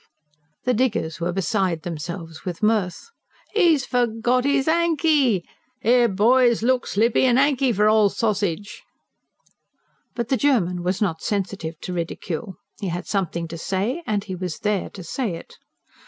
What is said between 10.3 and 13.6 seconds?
German was not sensitive to ridicule. He had something to